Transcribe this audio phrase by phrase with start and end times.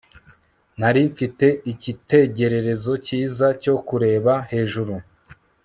[0.79, 4.93] nari mfite icyitegererezo cyiza cyo kureba hejuru